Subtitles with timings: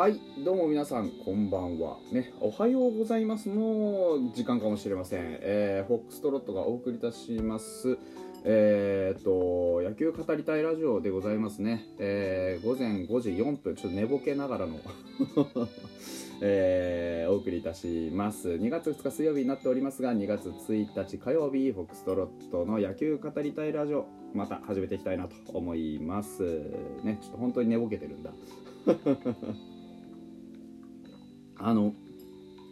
[0.00, 1.98] はいどうも皆さんこんばんは。
[2.10, 7.98] ねおはようございますの時間かもしれません、えー、フォックストロットがお送りいたします。
[8.44, 14.78] えー、っと野球語りたいラジオでございますね、えー、午前5時4分ちょっと寝ぼけながらの
[16.40, 18.48] えー、お送りいたします。
[18.48, 26.42] 2月2日水曜日になっておりますが2月1日火曜日フォックストロットの野球語りたいラジオまた始めていきたいなと思います。
[27.04, 28.32] ねちょっと本当に寝ぼけてるんだ。
[31.62, 31.94] あの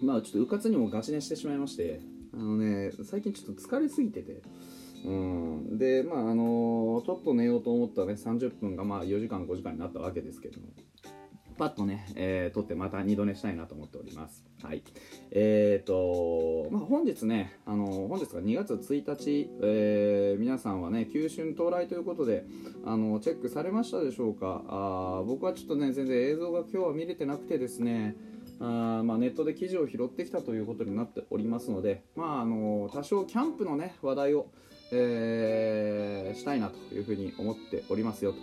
[0.02, 2.01] まあちょっとうかつにもガチ寝してしまいまして
[2.33, 4.42] あのね最近ちょっと疲れすぎてて
[5.05, 10.66] うんでまああのちょっと寝ようと思ったね30分がまあ4時間5時間になったわけですけども
[11.59, 14.45] パッとね、えー、撮ってまた二度寝したいなと思っております。
[14.62, 14.85] はい。
[15.32, 22.46] えーと、まあ、本日ね、あの、本日が2月1日、えー、皆さんはね、旧春到来ということで、
[22.84, 24.65] あの、チェックされましたでしょうか？
[24.68, 28.16] あ僕はちょっとね、全然映像が今日は見れてなくてですね、
[28.60, 34.46] あまあ、ネットで記事を拾ってきたということになっておりますので、まあ、あの多少キャンプのね話題を、
[34.92, 38.38] えー、したいなというふうに思っておりますよと。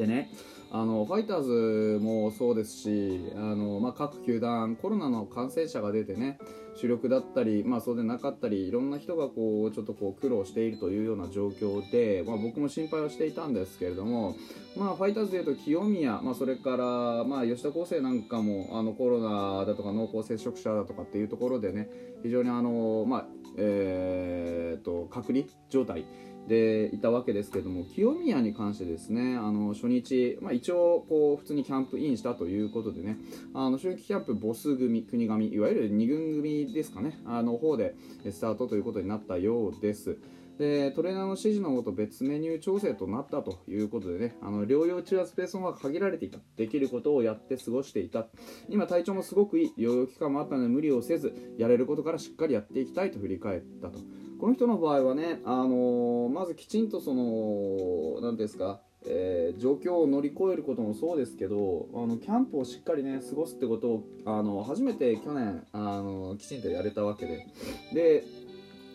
[0.00, 0.30] でね、
[0.70, 6.38] あのファイターズもそうですしあの、まあ、各球団コロナの感染者が出てね
[6.74, 14.36] 主力だったり、まあ、そうでなかったりいろんな人がこうちょっとこう苦労しているというような状況で、まあ、僕も心配はしていたんですけれども、
[14.74, 21.90] まあ、ファイターズでいうと清宮、まあ、それから、まあ、吉田康生なんかもあのコロナだとか濃厚接触者だとかっていうところでね
[22.22, 23.26] 非常にあの、まあ
[23.58, 26.06] えー、と隔離状態
[26.50, 33.18] でいたわけですけども清宮に関してですねあの初日、まあ、一応こう普通にキャンプインしたということでね
[33.54, 37.94] あの春季キャンプボス組国神いわゆる2軍組ですかねあの方で
[38.28, 40.18] スタートということになったようです。
[40.58, 48.26] でトレーナーの指示のもと別メニュー調整となったということでねあの療養中はスペースが限られていたできることをやって過ごしていた。
[48.68, 54.00] 今体調もすごくいい療養期間もあったので無理をせずやれることからしっかりやっていきたいと振り返ったと。
[54.40, 67.46] この人の場合はね、あの、まずきちんとその何ですかえー、状況を乗り越えることもそうですけどあのキャンプをしっかりね過ごすってことをあの初めて去年あのきちんとやれたわけで。
[67.94, 68.24] で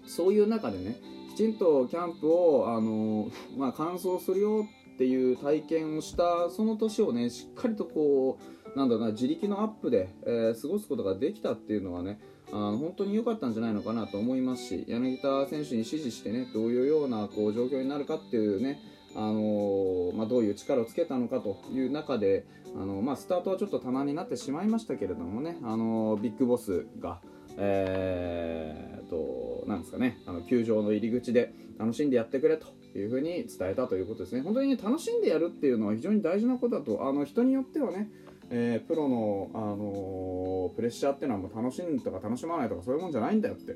[0.06, 0.98] そういう中でね
[1.32, 8.38] きちんとキャンプをあの、まあ、完走するよっていう体験をしたその年をねしっかりとこ
[8.76, 12.20] うなんだろうな自力のアップで、えー、過ごすことができたっていうのはね
[12.56, 18.80] あの本当に良かったんじゃないのかなと思いますし柳田選手に指示してねどういうようなこう状況になるかっていうね
[19.18, 22.46] あのまあ、どういう力をつけたのかという中で
[22.76, 27.22] あの、まあ、スタートはちょっと棚になってしまいましたけれどもねあのビッグボスが、
[27.58, 32.68] えー、となんですかねあの球場の入り口で楽しんでやってくれと
[32.98, 34.42] いうふうに伝えたということですね。
[34.42, 38.10] 本当に、ね、楽しんでやるっていうのは非常に大事なことだとあの人によってはね
[38.50, 43.76] えー、プロの、あのー、プレッシャーっていうのはもう楽しむとか楽しまないとかそういうもんじゃないんだよって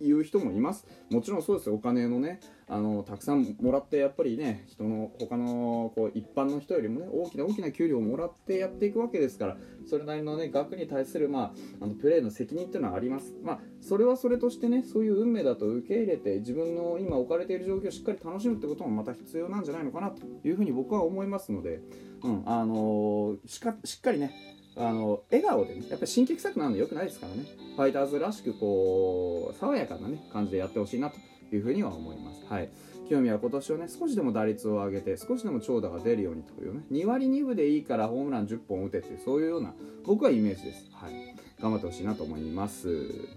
[0.00, 0.86] いう人もいます。
[1.10, 1.74] もちろんそうですよ。
[1.74, 9.56] お金のねあのたくさんもらってやっぱりね人の他のこう一般の人よりもね大きな大きな給料をもらってやっていくわけですから
[9.86, 13.34] それなりのね額に対する、まあ、あのプレーの責任っていうのはあります。
[13.42, 21.80] まあそれはそれとしてねそういう運命だと受け入れて自分の今置かれている状況をしっかり楽しむってこともまた必要なんじゃないのかなというふうに僕は思いますので、
[22.22, 27.44] うんあのー、しっかりねあの笑顔でねやっぱり神経臭くなるのよくないですからね。
[27.76, 31.16] ファイターズらしくこう爽やかなね感じでやってほしいなと
[31.54, 32.44] いうふうには思います。
[32.48, 32.70] はい。
[33.06, 39.74] 清宮は今年はね少しでも打率を上げて少しでも長打が出るようにというね2割2分でいいからホームラン10本打てっていうそういうような
[40.04, 40.88] 僕はイメージです。
[40.92, 41.36] はい。
[41.60, 42.88] 頑張ってほしいなと思います。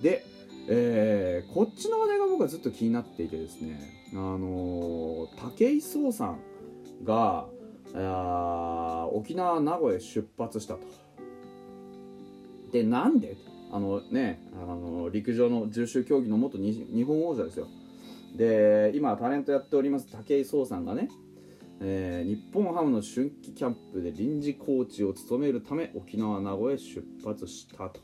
[0.01, 0.23] で
[0.69, 6.39] えー、こっちの話題が僕はずっと気になっていてですねあのー、武井壮さん
[7.03, 7.47] が
[7.95, 11.02] あ沖縄名古屋出発したと。
[12.73, 13.37] でなんで？
[13.71, 17.67] あのねあの陸上の重州競技の元日本王者ですよ。
[18.35, 21.07] で今タレントやっております武井壮さんがね、
[21.79, 28.01] えー、日本ハムの春季キャンプで臨時コーチを務めるため沖縄名古屋へ出発したと。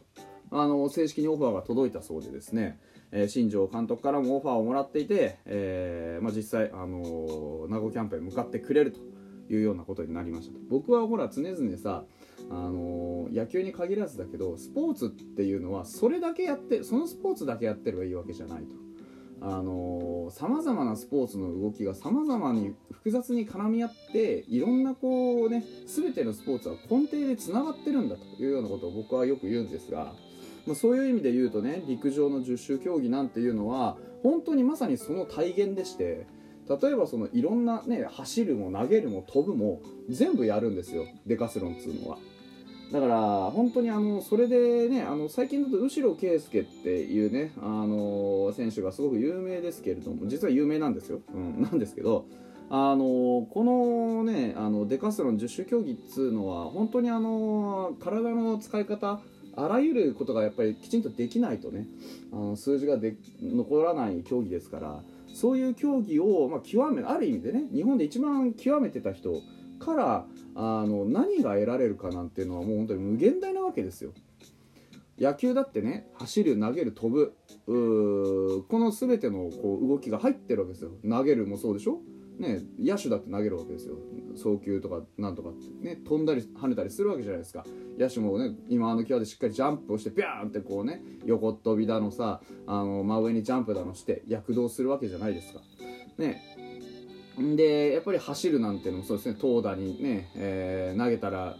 [0.52, 2.80] あの正式にオファーが届いたそうでですね、
[3.12, 9.00] えー、新庄監督からもオファーをもらっていて、えーまあ、実際、あのー、名古屋キャンプへ向かってくれると
[9.54, 10.60] いうようなことになりました。
[10.70, 12.06] 僕はほら常々さ
[12.50, 18.90] あの野球に限らずだけどスポーツっていうのはそれだけやってそのスポーツだけやってればいいわけじゃないと。
[19.42, 30.14] あのさまざまなスポーツの動きがさまざまに複雑に絡み合っていろんなこうね全てのスポーツは根底でつながってるんだというようなことを僕はよく言うんですが、
[30.68, 36.28] まあ、そういう意味で言うとね陸上の十種競技なんていうのは本当にまさにその体現でして
[36.70, 42.18] 例えばそのいろんなね走るも投げるも飛ぶも全部やるんですよデカスロンっつうのは。
[42.92, 52.26] だから本当にあのそれでねあの最近だと後呂圭介っていうねあの選手がすごく有名ですけれども実は有名なんですよ、うん、なんですけど
[52.72, 59.20] あのこのねあのデカスロン十種競技っつうのは本当にあの体の使い方
[59.56, 61.88] あらゆることがやっぱりきちんとできないとね
[62.32, 65.02] あの数字がで残らない競技ですから
[65.34, 69.42] そういう競技を、まあ、極めある意味でね日本で一番極めてた人
[69.80, 74.14] からあの何が得られるかなんていうのはもう本当に無限大なわけですよ。
[75.18, 77.36] 野球だってね走る投げる飛ぶ
[78.70, 80.92] この全てのこう動きが入ってるわけですよ。
[81.10, 82.02] 投げるもそうでしょ？
[82.40, 83.96] ね野手だって投げるわけですよ。
[84.36, 87.66] 送球とかなんとかってね飛んだり跳ねたりするわけじゃないですか。
[87.98, 95.60] 野手もね今の際でしっかりジャンプをしてビャーンってこうね横飛びだのさあの真上にジャンプだのして躍動するわけじゃないですか。
[96.18, 96.42] ね
[97.56, 99.36] でやっぱり走るなんてのもそうですね。
[99.40, 101.56] 投打にね、えー、投げたら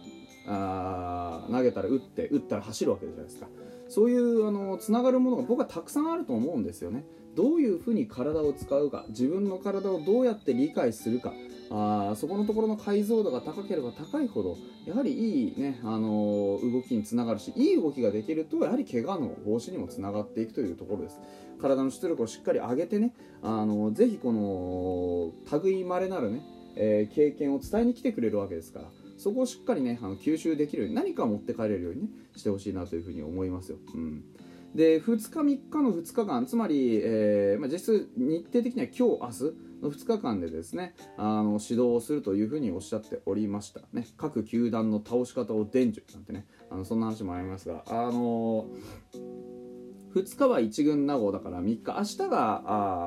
[0.46, 3.46] あ投げたら打って打ったら走るわけじゃないですか。
[3.88, 7.04] そういうあのつながるものが僕はたくさんあると思うんですよね。
[7.34, 11.32] どういうふうに体を使うか自分の体をどうやって理解するか
[11.70, 21.20] あそこのところの解像度が高ければ高いほどやはりいい、ね、あの動きにつながるしいい動きができるとやはり怪我の防止にもつながっていくというところです。
[21.60, 26.42] 体の出力をしっかり上げてねあのぜひこの類まれなるね、
[26.76, 28.86] えー、経験を伝えに来てくれるわけですから
[29.16, 33.78] そこをしっかりねあの吸収できるように何かを持って帰れるように、ね、してほしいなというふうに思いますよ。
[33.94, 34.24] うん
[34.74, 48.68] で2日3日の2日間つまり、えーまあ、実質日程的には今日明日の2日間でですねあの指導をするというふうにおっしゃっておりましたね各球団の倒し方を伝授なんてねあのそんな話もありますがあの
[50.14, 52.62] 2日は1軍名護だから3日明日が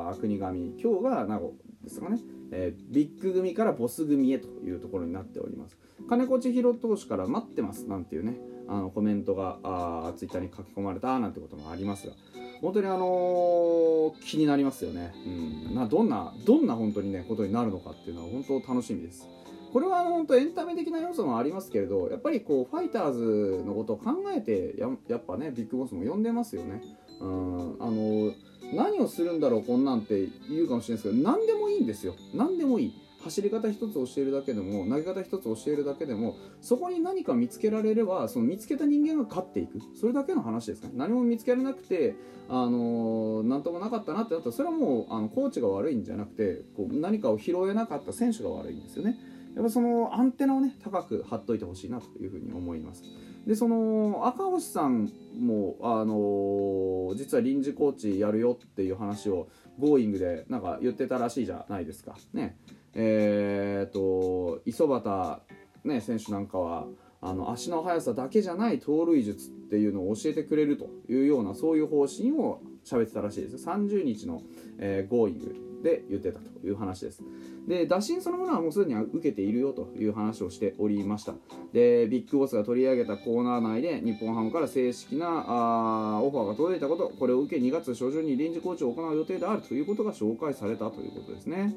[0.09, 1.53] あ国神今日が名護
[1.83, 2.19] ですかね、
[2.51, 5.77] えー、ビッグ組からボス組へというところになっております。
[6.09, 12.13] 金子千尋投手から待ってますなんていうねあのコメントがあツイッターに書き込まれたなんてこともありますが。
[12.61, 19.27] 本当にあのー、気になりますよね、うん、などんなどんな本当にねことになるのかっていうのは本当楽しみです。
[19.74, 26.81] これは本当エンタメ的な要素もありますけれどやっぱりこうファイターズのことを考えてややっぱねビッグボスも呼んでますよね。
[27.20, 28.34] うんあの、
[28.74, 32.16] 何をするんだろうこんなんって言うかもしれないですけど何でもいいんですよ。
[32.36, 32.94] 何でもいい。
[33.24, 39.80] 走り方一つ教えるだけでも投げ方一つ教えるだけでもそこに何か見つけられればその見つけた人間が勝っていく。
[40.00, 40.92] それだけの話ですね。
[40.94, 42.16] 何も見つけられなくて
[42.48, 49.18] あのー、なんともなかったなってなったらそれはもうあのコーチが悪いんじゃなくてこう何かを拾えなかった選手が悪いんですよね。
[49.55, 53.03] やっぱそのアンテナをね高く張っといてほしいなというふうに思います。
[53.45, 62.15] でその赤星さんもあの、実は臨時コーチやるよっていう話を Going でなんか言ってたらしいじゃないですか。
[62.33, 62.57] ね。
[62.94, 65.39] えーと、磯端、
[65.83, 66.88] ね、選手なんかは
[67.21, 73.65] あの足の速さだけじゃない盗塁術っていうのを教えてくれるというようなそういう方針を喋ってたらしいです。
[73.65, 74.41] 30日の、
[74.77, 77.21] えー、Going で言ってたという話です。
[77.68, 81.34] で打診そのものはもうすでに受けているよという話をしておりました。
[81.74, 91.75] でビッグボスが取り上げたコーナー内で日本ハムから正式なあオファーが届いたことこれを受け2月初旬に臨時コーチを行う予定であるということが紹介されたということですね。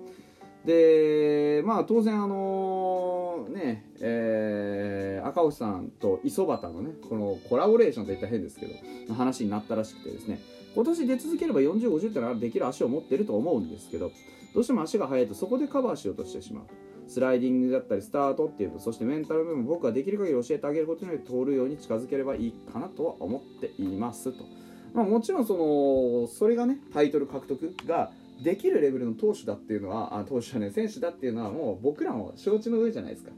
[0.64, 10.40] でまあ当然あのねえー、赤星さんと磯端のねこのコラボレーションといったら変ですけど話になったらしくてですね。
[10.76, 14.12] 今年出続ければ40、50ってのはできる足を持ってると思うんですけど
[14.54, 16.64] どうしても足が速いとそこでカバーしようとしてしまう。
[17.08, 24.44] スライディングだったりスタートっていうとそしてメンタル部分僕はできる限り教えてあげることによって通るように近づければいいかなとは思っていますと、
[24.92, 28.10] まあ、もちろんそのそれがねタイトル獲得が
[28.42, 33.30] できるレベルの投手だっていうのはあ投手じゃね選手だっていうのはもう僕らも承知の上じゃないですか。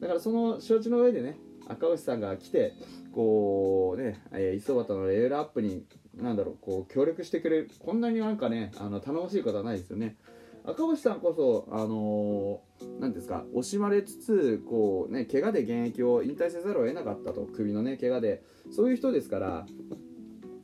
[0.00, 1.38] だからその承知の上でね
[1.68, 2.74] 赤星さんが来て
[3.12, 5.84] こうね、え、磯端のレベルアップに
[6.16, 10.16] なんだろうこう協力してくれるこんなになんかねあの頼もしいことはないですよね。
[10.64, 12.60] 赤星さんこそあの
[13.00, 18.42] 何、ー、ですか惜しまれつつこうね怪我で現役を引退せざるを得なかったと首のね怪我で
[18.72, 19.66] そういう人ですから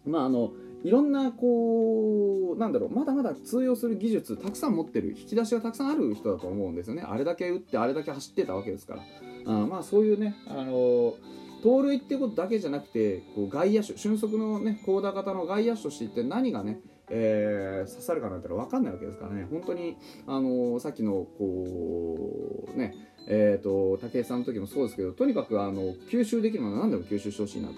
[0.04, 7.02] まああのいろんなこうなんだろうまだまだ通用する技術たくさん持ってる引き出しがたくさんある人だと思うんですよね。
[7.02, 9.02] あれだけ打ってあれだけ走ってたわけですから、
[9.44, 11.14] うん、まあそういうねあの
[11.62, 16.80] 盗塁ってことだけじゃなくてこう外野手俊足のね高打型の外野手としてって何がね
[17.14, 19.46] えー、刺さるかなんてのは分かんないわけですからね。
[19.50, 22.94] 本当に、あのー、さっきのこうね
[23.28, 27.74] えーと、武井さんの時もそうですけどとにかくあの吸収できるものは何でも吸収してほしいなと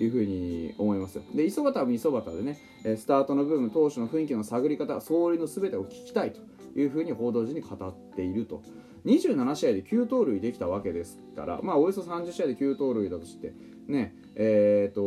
[0.00, 2.58] いうふうに思いますで磯端は磯端でね
[2.96, 6.53] スタートの部分投手の雰囲気の探り方走塁の全てを聞きたいと。
[6.76, 8.62] いうふうに報道陣に語っていると。
[9.04, 13.52] 27試合で9盗塁できたわけですからまあおよそ30試合で9盗塁だとして
[13.86, 15.02] ねえー、と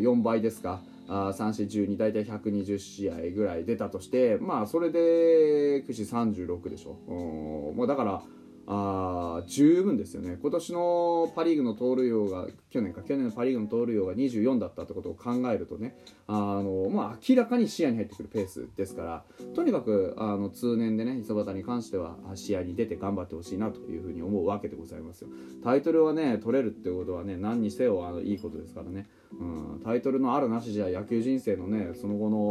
[0.00, 6.96] 4倍ですかあ3、4、12大体120試合ぐらい出たとしてまあそれで9時36でしょ。
[7.08, 8.22] うんもうだから
[8.66, 10.38] あ十分ですよね。
[10.40, 25.28] 今年のパ・リーグの盗塁王が去年か去年のパ・リーグの盗塁王が24だったってことを考えるとねあの、まあ、明らかに視野に入ってくるペースですからとにかくあの通年でね磯端に関しては試合に出て頑張ってほしいなというふうに思うわけでございますよ。
[25.62, 29.06] タイトルはね取れるってことはね何にせよあのいいことですからね、
[29.38, 32.48] うん、タイトルのあるなしじゃ野球人生のねその後の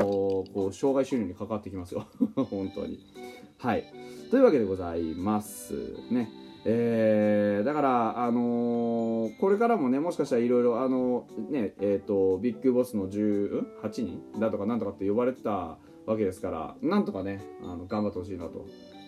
[0.53, 2.05] こう障害収入に関わってきますよ。
[2.35, 2.99] 本当に。
[3.63, 3.85] はい
[4.29, 5.73] というわけでございます
[6.11, 6.29] ね。
[6.65, 13.63] えー、だから、あのー、これからもね、もしかしたらいろいろ、あのー、ね、えっ、と、ビッグボスの18
[14.03, 18.65] 人だとかなんとかって呼ばれてたわけですから、なんとかね、あの頑張ってほしいなと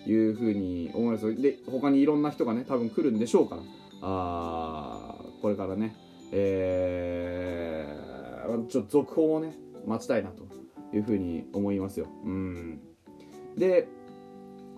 [0.09, 1.35] いうふうに思います。
[1.35, 3.61] で、他にいろんな人がね、多分来るんでしょうから、
[4.03, 5.97] あこれからね、
[6.31, 9.53] えー、ちょっと続報をね、
[9.85, 10.45] 待ちたいなと
[10.95, 12.07] いうふうに思いますよ。
[12.23, 12.79] うん。
[13.57, 13.87] で、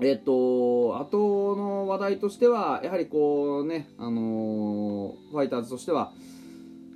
[0.02, 6.14] えっと、後の話題としては、やはりこうね、あのー、ファイターズとしては、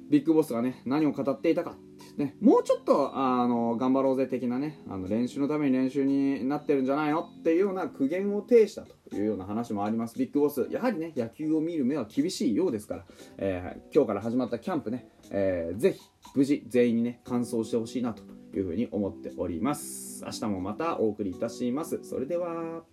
[0.10, 1.76] ビッグボスがね、何を語っていたか
[2.18, 10.18] ね、もうちょっと、あの、頑張ろうぜ的なね、あの、練習のために練習になってるんじゃないのっていうような苦言を呈したというような話もあります。
[10.18, 13.06] ビッグボス、やはりね、野球を見る目は厳しいようですから、
[13.38, 16.02] えー、今日から始まったキャンプね、えー、ぜひ、
[16.36, 18.24] 無事、全員にね、完走してほしいなと
[18.58, 20.24] いうふうに思っております。
[20.26, 22.00] 明日もまたお送りいたします。
[22.04, 22.84] それでは。